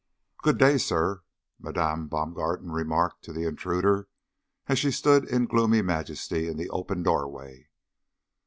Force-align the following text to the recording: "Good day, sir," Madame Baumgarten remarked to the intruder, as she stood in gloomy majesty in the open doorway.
"Good 0.41 0.57
day, 0.57 0.79
sir," 0.79 1.21
Madame 1.59 2.07
Baumgarten 2.07 2.71
remarked 2.71 3.23
to 3.25 3.31
the 3.31 3.43
intruder, 3.43 4.07
as 4.65 4.79
she 4.79 4.89
stood 4.89 5.29
in 5.29 5.45
gloomy 5.45 5.83
majesty 5.83 6.47
in 6.47 6.57
the 6.57 6.71
open 6.71 7.03
doorway. 7.03 7.69